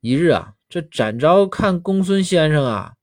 [0.00, 2.94] 一日啊，这展昭看公孙先生啊，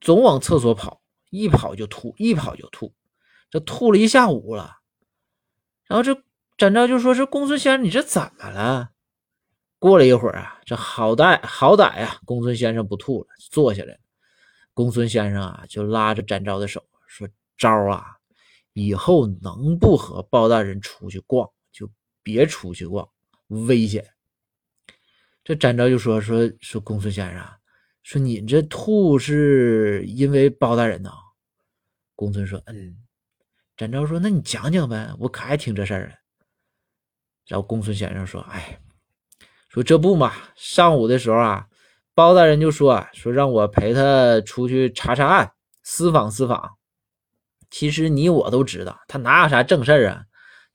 [0.00, 2.92] 总往厕所跑，一跑就吐，一跑就吐，
[3.48, 4.78] 这吐了一下午了。
[5.86, 6.22] 然后这
[6.56, 8.90] 展昭就说：“是公孙先生，你这怎么了？”
[9.78, 13.98] 过了一会儿啊，这好歹好歹呀，公孙先生不吐了，坐下来。
[14.72, 18.16] 公孙先生啊，就拉着展昭的手说：“昭啊，
[18.72, 21.88] 以后能不和包大人出去逛，就
[22.22, 23.08] 别出去逛，
[23.46, 24.04] 危险。”
[25.44, 27.46] 这展昭就说说说公孙先生，
[28.02, 31.10] 说你这吐是因为包大人呐？
[32.16, 32.96] 公孙说嗯。
[33.76, 36.14] 展昭说那你讲讲呗，我可爱听这事儿了。
[37.46, 38.80] 然后公孙先生说哎，
[39.68, 41.66] 说这不嘛，上午的时候啊，
[42.14, 45.52] 包大人就说说让我陪他出去查查案，
[45.82, 46.78] 私访私访。
[47.68, 50.24] 其实你我都知道，他哪有啥正事儿啊，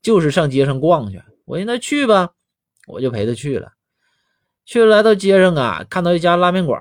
[0.02, 1.20] 就是上街上逛去。
[1.46, 2.34] 我说那去吧，
[2.86, 3.72] 我就陪他去了。
[4.70, 6.80] 去，来到街上啊，看到一家拉面馆，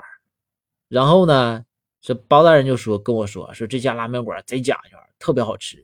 [0.88, 1.64] 然后呢，
[2.02, 5.82] 这包大人就说跟我说说这家拉面馆贼讲究，特别好吃，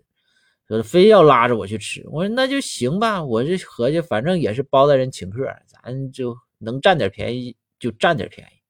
[0.68, 2.04] 说非要拉着我去吃。
[2.10, 8.60] 我说那就行吧，我这合计反正也是包大人请客，咱就能占点便宜就占点便宜，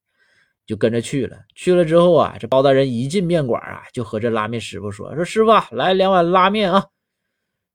[0.65, 1.37] 就跟着去了。
[1.57, 6.87] 去了之后啊，这包大人一进面馆啊，就和这拉面师傅说说师傅来两碗拉面啊。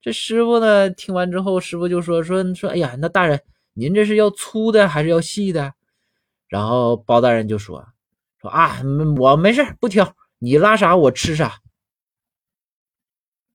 [0.02, 3.42] 这师傅呢听完之后，师傅就说说说哎呀，那大人。
[3.80, 5.74] 您这是要粗的还是要细的？
[6.50, 7.88] 然后包大人就说
[8.42, 8.82] ：“说啊，
[9.18, 11.62] 我没事不挑，你拉啥我吃啥。”